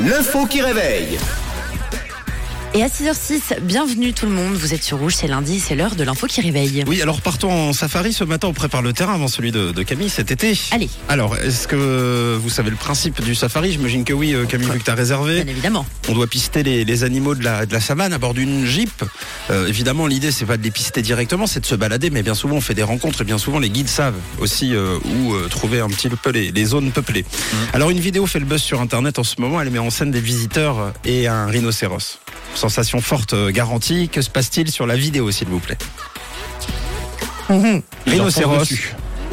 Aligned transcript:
L'info 0.00 0.46
qui 0.46 0.60
réveille. 0.60 1.18
Et 2.74 2.82
à 2.82 2.86
6h06, 2.86 3.60
bienvenue 3.60 4.14
tout 4.14 4.24
le 4.24 4.32
monde. 4.32 4.54
Vous 4.54 4.72
êtes 4.72 4.82
sur 4.82 4.96
Rouge, 4.96 5.14
c'est 5.14 5.26
lundi, 5.26 5.60
c'est 5.60 5.74
l'heure 5.74 5.94
de 5.94 6.04
l'info 6.04 6.26
qui 6.26 6.40
réveille. 6.40 6.84
Oui, 6.86 7.02
alors 7.02 7.20
partons 7.20 7.52
en 7.68 7.74
safari. 7.74 8.14
Ce 8.14 8.24
matin, 8.24 8.48
on 8.48 8.54
prépare 8.54 8.80
le 8.80 8.94
terrain 8.94 9.12
avant 9.12 9.28
celui 9.28 9.52
de, 9.52 9.72
de 9.72 9.82
Camille 9.82 10.08
cet 10.08 10.30
été. 10.30 10.58
Allez. 10.70 10.88
Alors, 11.10 11.36
est-ce 11.36 11.68
que 11.68 12.38
vous 12.40 12.48
savez 12.48 12.70
le 12.70 12.76
principe 12.76 13.20
du 13.22 13.34
safari? 13.34 13.72
J'imagine 13.72 14.04
que 14.04 14.14
oui, 14.14 14.32
euh, 14.32 14.46
Camille, 14.46 14.70
vu 14.70 14.78
que 14.78 14.84
tu 14.84 14.90
as 14.90 14.94
réservé. 14.94 15.42
Bien 15.42 15.52
évidemment. 15.52 15.84
On 16.08 16.14
doit 16.14 16.26
pister 16.26 16.62
les, 16.62 16.86
les 16.86 17.04
animaux 17.04 17.34
de 17.34 17.44
la, 17.44 17.66
de 17.66 17.74
la 17.74 17.80
savane 17.80 18.14
à 18.14 18.18
bord 18.18 18.32
d'une 18.32 18.64
jeep. 18.64 19.04
Euh, 19.50 19.66
évidemment, 19.66 20.06
l'idée, 20.06 20.30
c'est 20.32 20.46
pas 20.46 20.56
de 20.56 20.62
les 20.62 20.70
pister 20.70 21.02
directement, 21.02 21.46
c'est 21.46 21.60
de 21.60 21.66
se 21.66 21.74
balader, 21.74 22.08
mais 22.08 22.22
bien 22.22 22.34
souvent, 22.34 22.56
on 22.56 22.62
fait 22.62 22.74
des 22.74 22.82
rencontres 22.82 23.20
et 23.20 23.24
bien 23.24 23.36
souvent, 23.36 23.58
les 23.58 23.68
guides 23.68 23.88
savent 23.88 24.16
aussi 24.38 24.74
euh, 24.74 24.96
où 25.04 25.34
euh, 25.34 25.46
trouver 25.48 25.80
un 25.80 25.88
petit 25.88 26.08
peu 26.08 26.30
les, 26.30 26.50
les 26.50 26.64
zones 26.64 26.90
peuplées. 26.90 27.26
Alors, 27.74 27.90
une 27.90 28.00
vidéo 28.00 28.24
fait 28.24 28.38
le 28.38 28.46
buzz 28.46 28.62
sur 28.62 28.80
Internet 28.80 29.18
en 29.18 29.24
ce 29.24 29.38
moment. 29.42 29.60
Elle 29.60 29.70
met 29.70 29.78
en 29.78 29.90
scène 29.90 30.10
des 30.10 30.22
visiteurs 30.22 30.94
et 31.04 31.26
un 31.26 31.44
rhinocéros. 31.48 32.18
Sensation 32.54 33.00
forte 33.00 33.34
euh, 33.34 33.50
garantie. 33.50 34.08
Que 34.08 34.22
se 34.22 34.30
passe-t-il 34.30 34.70
sur 34.70 34.86
la 34.86 34.96
vidéo, 34.96 35.30
s'il 35.30 35.48
vous 35.48 35.58
plaît 35.60 35.78
Rhinocéros. 38.06 38.64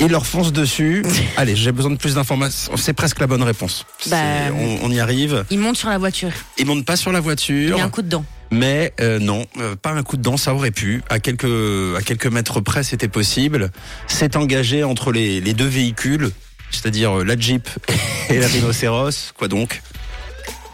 Il 0.01 0.07
leur 0.11 0.25
fonce 0.25 0.53
dessus. 0.53 1.03
Allez, 1.37 1.55
j'ai 1.57 1.71
besoin 1.73 1.91
de 1.91 1.97
plus 1.97 2.15
d'informations. 2.15 2.75
C'est 2.77 2.93
presque 2.93 3.19
la 3.19 3.27
bonne 3.27 3.43
réponse. 3.43 3.85
Bah, 4.07 4.17
C'est- 4.47 4.51
on, 4.51 4.85
on 4.85 4.91
y 4.91 4.99
arrive. 4.99 5.43
Il 5.49 5.59
monte 5.59 5.75
sur 5.75 5.89
la 5.89 5.97
voiture. 5.97 6.31
Ils 6.57 6.65
montent 6.65 6.85
pas 6.85 6.95
sur 6.95 7.11
la 7.11 7.19
Il 7.19 7.23
voiture. 7.23 7.77
y 7.77 7.81
a 7.81 7.83
un 7.83 7.89
coup 7.89 8.01
de 8.01 8.07
dent. 8.07 8.23
Mais 8.51 8.93
euh, 9.01 9.19
non, 9.19 9.45
euh, 9.59 9.75
pas 9.75 9.91
un 9.91 10.01
coup 10.03 10.15
de 10.17 10.21
dent, 10.21 10.37
ça 10.37 10.53
aurait 10.55 10.71
pu. 10.71 11.03
À 11.09 11.19
quelques, 11.19 11.95
à 11.97 12.01
quelques 12.01 12.27
mètres 12.27 12.61
près, 12.61 12.83
c'était 12.83 13.09
possible. 13.09 13.71
C'est 14.07 14.35
engagé 14.37 14.83
entre 14.83 15.11
les, 15.11 15.39
les 15.41 15.53
deux 15.53 15.67
véhicules, 15.67 16.31
c'est-à-dire 16.71 17.19
euh, 17.19 17.23
la 17.23 17.37
Jeep 17.37 17.67
et 18.29 18.39
la 18.39 18.47
rhinocéros. 18.47 19.33
Quoi 19.37 19.49
donc? 19.49 19.81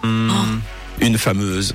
Hmm, 0.03 0.59
Une 1.01 1.17
fameuse. 1.17 1.73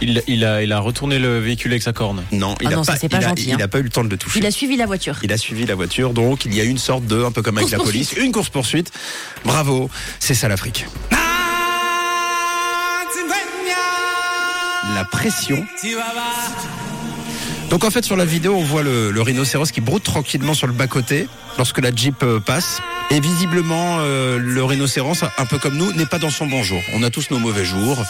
Il, 0.00 0.22
il 0.26 0.44
a, 0.44 0.62
il 0.62 0.72
a 0.72 0.78
retourné 0.80 1.18
le 1.18 1.38
véhicule 1.38 1.72
avec 1.72 1.82
sa 1.82 1.92
corne. 1.92 2.22
Non, 2.32 2.54
il 2.60 2.66
Ah 2.68 2.70
a 2.70 2.74
non, 2.76 2.84
ça, 2.84 2.92
pas, 2.92 2.98
c'est 2.98 3.08
pas 3.08 3.18
il 3.18 3.24
a- 3.24 3.28
gentil, 3.28 3.50
il 3.56 3.62
hein. 3.62 3.68
pas 3.68 3.78
eu 3.78 3.82
le 3.82 3.90
temps 3.90 4.04
de 4.04 4.08
le 4.10 4.16
toucher. 4.16 4.38
Il 4.38 4.46
a 4.46 4.50
suivi 4.50 4.76
la 4.76 4.86
voiture. 4.86 5.16
Il 5.22 5.32
a 5.32 5.36
suivi 5.36 5.66
la 5.66 5.74
voiture, 5.74 6.12
donc 6.12 6.44
il 6.44 6.54
y 6.54 6.60
a 6.60 6.64
eu 6.64 6.68
une 6.68 6.78
sorte 6.78 7.06
de, 7.06 7.22
un 7.24 7.30
peu 7.32 7.42
comme 7.42 7.58
avec 7.58 7.70
la 7.70 7.78
police, 7.78 8.12
une 8.14 8.32
course 8.32 8.48
poursuite. 8.50 8.90
Bravo, 9.44 9.90
c'est 10.20 10.34
ça 10.34 10.48
l'Afrique. 10.48 10.86
La 14.94 15.04
pression. 15.04 15.64
Donc 17.70 17.84
en 17.84 17.90
fait 17.90 18.04
sur 18.04 18.16
la 18.16 18.24
vidéo 18.24 18.54
on 18.56 18.64
voit 18.64 18.82
le, 18.82 19.10
le 19.10 19.22
rhinocéros 19.22 19.70
qui 19.70 19.80
broute 19.82 20.02
tranquillement 20.02 20.54
sur 20.54 20.66
le 20.66 20.72
bas 20.72 20.86
côté 20.86 21.28
lorsque 21.58 21.78
la 21.80 21.94
jeep 21.94 22.22
euh, 22.22 22.40
passe 22.40 22.80
et 23.10 23.20
visiblement 23.20 23.98
euh, 24.00 24.38
le 24.38 24.64
rhinocéros 24.64 25.22
un 25.36 25.44
peu 25.44 25.58
comme 25.58 25.76
nous 25.76 25.92
n'est 25.92 26.06
pas 26.06 26.18
dans 26.18 26.30
son 26.30 26.46
bon 26.46 26.62
jour. 26.62 26.80
On 26.94 27.02
a 27.02 27.10
tous 27.10 27.30
nos 27.30 27.38
mauvais 27.38 27.66
jours. 27.66 28.02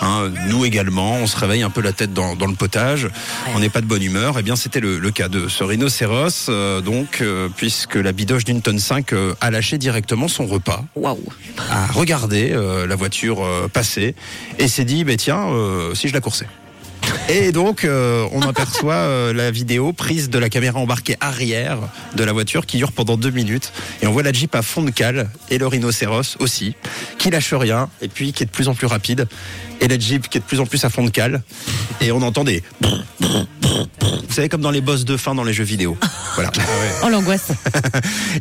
Hein, 0.00 0.30
nous 0.48 0.64
également, 0.64 1.14
on 1.14 1.26
se 1.26 1.36
réveille 1.36 1.62
un 1.62 1.70
peu 1.70 1.80
la 1.80 1.92
tête 1.92 2.12
dans, 2.12 2.36
dans 2.36 2.46
le 2.46 2.54
potage, 2.54 3.08
on 3.54 3.60
n'est 3.60 3.68
pas 3.68 3.80
de 3.80 3.86
bonne 3.86 4.02
humeur. 4.02 4.36
Eh 4.38 4.42
bien, 4.42 4.56
c'était 4.56 4.80
le, 4.80 4.98
le 4.98 5.10
cas 5.10 5.28
de 5.28 5.48
ce 5.48 5.64
rhinocéros, 5.64 6.46
euh, 6.48 6.80
donc, 6.80 7.20
euh, 7.20 7.48
puisque 7.56 7.94
la 7.96 8.12
bidoche 8.12 8.44
d'une 8.44 8.62
tonne 8.62 8.78
5 8.78 9.12
euh, 9.12 9.34
a 9.40 9.50
lâché 9.50 9.78
directement 9.78 10.28
son 10.28 10.46
repas 10.46 10.84
Waouh. 10.96 11.18
a 11.70 11.86
regardé 11.86 12.50
euh, 12.52 12.86
la 12.86 12.96
voiture 12.96 13.44
euh, 13.44 13.68
passer 13.68 14.14
et 14.58 14.68
s'est 14.68 14.84
dit, 14.84 15.04
bah, 15.04 15.16
tiens, 15.16 15.48
euh, 15.48 15.94
si 15.94 16.08
je 16.08 16.14
la 16.14 16.20
coursais. 16.20 16.46
Et 17.28 17.52
donc, 17.52 17.84
euh, 17.84 18.26
on 18.32 18.40
aperçoit 18.42 18.94
euh, 18.94 19.32
la 19.32 19.50
vidéo 19.50 19.92
prise 19.92 20.30
de 20.30 20.38
la 20.38 20.48
caméra 20.48 20.78
embarquée 20.78 21.16
arrière 21.20 21.78
de 22.16 22.24
la 22.24 22.32
voiture 22.32 22.66
qui 22.66 22.78
dure 22.78 22.92
pendant 22.92 23.16
deux 23.16 23.30
minutes. 23.30 23.72
Et 24.02 24.06
on 24.06 24.12
voit 24.12 24.22
la 24.22 24.32
Jeep 24.32 24.54
à 24.54 24.62
fond 24.62 24.82
de 24.82 24.90
cale 24.90 25.28
et 25.50 25.58
le 25.58 25.66
rhinocéros 25.66 26.36
aussi, 26.40 26.74
qui 27.18 27.30
lâche 27.30 27.52
rien 27.52 27.90
et 28.00 28.08
puis 28.08 28.32
qui 28.32 28.42
est 28.44 28.46
de 28.46 28.50
plus 28.50 28.68
en 28.68 28.74
plus 28.74 28.86
rapide. 28.86 29.28
Et 29.80 29.88
la 29.88 29.98
Jeep 29.98 30.28
qui 30.28 30.38
est 30.38 30.40
de 30.40 30.46
plus 30.46 30.60
en 30.60 30.66
plus 30.66 30.84
à 30.84 30.90
fond 30.90 31.04
de 31.04 31.10
cale. 31.10 31.42
Et 32.00 32.12
on 32.12 32.22
entend 32.22 32.44
des... 32.44 32.62
Vous 34.00 34.34
savez, 34.34 34.48
comme 34.48 34.60
dans 34.60 34.70
les 34.70 34.80
boss 34.80 35.04
de 35.04 35.16
fin 35.16 35.34
dans 35.34 35.44
les 35.44 35.52
jeux 35.52 35.64
vidéo. 35.64 35.96
Voilà. 36.34 36.50
Oh 37.02 37.08
l'angoisse. 37.08 37.48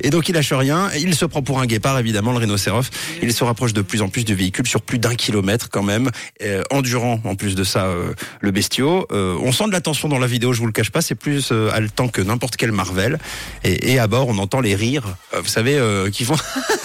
Et 0.01 0.09
donc 0.09 0.29
il 0.29 0.35
lâche 0.35 0.53
rien, 0.53 0.89
il 0.99 1.15
se 1.15 1.25
prend 1.25 1.41
pour 1.41 1.59
un 1.59 1.65
guépard 1.65 1.97
évidemment 1.97 2.31
le 2.31 2.37
rhinocéros. 2.37 2.89
Il 3.21 3.33
se 3.33 3.43
rapproche 3.43 3.73
de 3.73 3.81
plus 3.81 4.01
en 4.01 4.09
plus 4.09 4.23
du 4.23 4.35
véhicule 4.35 4.67
sur 4.67 4.81
plus 4.81 4.99
d'un 4.99 5.15
kilomètre 5.15 5.69
quand 5.69 5.83
même, 5.83 6.11
euh, 6.43 6.63
endurant 6.71 7.19
en 7.23 7.35
plus 7.35 7.55
de 7.55 7.63
ça 7.63 7.85
euh, 7.85 8.13
le 8.41 8.51
bestiau. 8.51 9.07
Euh, 9.11 9.37
on 9.41 9.51
sent 9.51 9.67
de 9.67 9.71
la 9.71 9.81
tension 9.81 10.07
dans 10.07 10.19
la 10.19 10.27
vidéo, 10.27 10.53
je 10.53 10.59
vous 10.59 10.67
le 10.67 10.71
cache 10.71 10.91
pas, 10.91 11.01
c'est 11.01 11.15
plus 11.15 11.49
euh, 11.51 11.71
haletant 11.73 12.07
que 12.07 12.21
n'importe 12.21 12.57
quel 12.57 12.71
Marvel. 12.71 13.17
Et, 13.63 13.93
et 13.93 13.99
à 13.99 14.07
bord 14.07 14.27
on 14.27 14.37
entend 14.37 14.61
les 14.61 14.75
rires, 14.75 15.15
euh, 15.33 15.41
vous 15.41 15.49
savez, 15.49 15.77
euh, 15.77 16.09
qui 16.09 16.25
font 16.25 16.35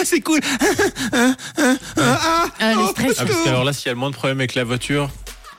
c'est 0.05 0.21
cool. 0.21 0.41
Ah. 1.13 1.35
Ah, 1.97 2.93
parce 2.97 3.43
qu'alors 3.45 3.65
là, 3.65 3.73
s'il 3.73 3.87
y 3.87 3.91
a 3.91 3.93
le 3.93 3.99
moins 3.99 4.11
de 4.11 4.15
problèmes 4.15 4.39
avec 4.39 4.55
la 4.55 4.65
voiture, 4.65 5.11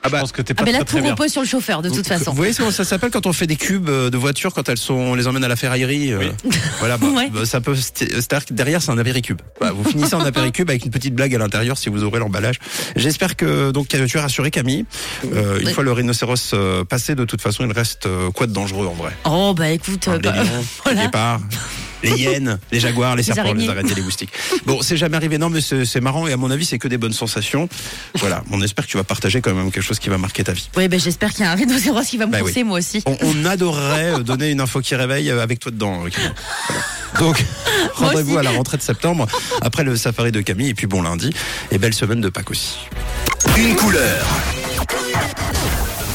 Ah 0.05 0.09
bah, 0.09 0.17
je 0.17 0.21
pense 0.21 0.31
que 0.33 0.41
t'es 0.41 0.53
Ah 0.53 0.59
pas 0.59 0.65
ben 0.65 0.71
là, 0.73 0.77
très, 0.79 0.85
très 0.85 0.97
tout 0.97 1.03
bien. 1.03 1.11
repose 1.11 1.31
sur 1.31 1.41
le 1.41 1.47
chauffeur 1.47 1.81
de 1.81 1.89
toute 1.89 2.05
façon. 2.07 2.31
Vous 2.31 2.37
voyez 2.37 2.53
comment 2.53 2.71
ça 2.71 2.83
s'appelle 2.83 3.09
quand 3.11 3.25
on 3.25 3.33
fait 3.33 3.47
des 3.47 3.55
cubes 3.55 3.87
euh, 3.89 4.09
de 4.09 4.17
voitures 4.17 4.53
quand 4.53 4.67
elles 4.69 4.77
sont, 4.77 4.93
on 4.95 5.15
les 5.15 5.27
emmène 5.27 5.43
à 5.43 5.47
la 5.47 5.55
ferraillerie. 5.55 6.11
euh, 6.13 6.29
Voilà, 6.79 6.97
bah, 6.97 7.07
Ouais. 7.07 7.29
bah, 7.29 7.45
ça 7.45 7.61
peut. 7.61 7.75
C'est-à-dire 7.75 8.45
que 8.45 8.53
derrière 8.53 8.81
c'est 8.81 8.91
un 8.91 8.97
apéricube. 8.97 9.41
Bah, 9.61 9.71
vous 9.73 9.83
finissez 9.83 10.15
en 10.15 10.19
apéricube 10.25 10.69
avec 10.69 10.85
une 10.85 10.91
petite 10.91 11.15
blague 11.15 11.33
à 11.35 11.37
l'intérieur 11.37 11.77
si 11.77 11.89
vous 11.89 12.03
ouvrez 12.03 12.19
l'emballage. 12.19 12.59
J'espère 12.95 13.35
que 13.35 13.71
donc 13.71 13.87
tu 13.87 13.95
es 13.97 14.19
rassuré 14.19 14.51
Camille. 14.51 14.85
Euh, 15.33 15.59
une 15.59 15.67
Oui. 15.67 15.73
fois 15.73 15.83
le 15.83 15.91
rhinocéros 15.93 16.51
euh, 16.53 16.83
passé, 16.83 17.15
de 17.15 17.23
toute 17.25 17.41
façon, 17.41 17.65
il 17.65 17.71
reste 17.71 18.05
euh, 18.05 18.29
quoi 18.31 18.45
de 18.47 18.51
dangereux 18.53 18.87
en 18.87 18.93
vrai? 18.93 19.11
Oh 19.25 19.53
bah 19.55 19.69
écoute, 19.69 20.07
Les 20.11 20.19
bah, 20.19 20.33
voilà. 20.83 21.05
guépards. 21.05 21.39
Les 22.03 22.11
hyènes, 22.21 22.59
les 22.71 22.79
jaguars, 22.79 23.15
les, 23.15 23.23
serpents, 23.23 23.41
araignées. 23.41 23.63
les 23.63 23.69
araignées, 23.69 23.95
les 23.95 24.01
moustiques. 24.01 24.31
Bon, 24.65 24.81
c'est 24.81 24.97
jamais 24.97 25.15
arrivé, 25.15 25.37
non, 25.37 25.49
mais 25.49 25.61
c'est 25.61 26.01
marrant 26.01 26.27
et 26.27 26.33
à 26.33 26.37
mon 26.37 26.51
avis, 26.51 26.65
c'est 26.65 26.77
que 26.79 26.87
des 26.87 26.97
bonnes 26.97 27.13
sensations. 27.13 27.69
Voilà, 28.15 28.43
on 28.51 28.61
espère 28.61 28.85
que 28.85 28.91
tu 28.91 28.97
vas 28.97 29.03
partager 29.03 29.41
quand 29.41 29.53
même 29.53 29.71
quelque 29.71 29.83
chose 29.83 29.99
qui 29.99 30.09
va 30.09 30.17
marquer 30.17 30.43
ta 30.43 30.51
vie. 30.53 30.69
Oui, 30.75 30.87
ben 30.87 30.99
j'espère 30.99 31.31
qu'il 31.31 31.45
y 31.45 31.47
a 31.47 31.51
un 31.51 31.55
rhinocéros 31.55 32.03
qui 32.05 32.17
va 32.17 32.25
me 32.25 32.31
Bah 32.31 32.39
pousser 32.39 32.53
oui. 32.57 32.63
moi 32.63 32.79
aussi. 32.79 33.01
On, 33.05 33.17
on 33.21 33.45
adorerait 33.45 34.13
euh, 34.13 34.19
donner 34.19 34.51
une 34.51 34.61
info 34.61 34.81
qui 34.81 34.95
réveille 34.95 35.29
euh, 35.29 35.41
avec 35.41 35.59
toi 35.59 35.71
dedans. 35.71 35.99
Voilà. 35.99 36.33
Donc, 37.19 37.43
rendez-vous 37.95 38.37
à 38.37 38.43
la 38.43 38.51
rentrée 38.51 38.77
de 38.77 38.81
septembre, 38.81 39.27
après 39.61 39.83
le 39.83 39.95
safari 39.95 40.31
de 40.31 40.41
Camille, 40.41 40.69
et 40.69 40.73
puis 40.73 40.87
bon 40.87 41.01
lundi, 41.01 41.31
et 41.71 41.77
belle 41.77 41.93
semaine 41.93 42.21
de 42.21 42.29
Pâques 42.29 42.51
aussi. 42.51 42.77
Une 43.57 43.75
couleur. 43.75 44.25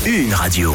Une 0.06 0.34
radio. 0.34 0.74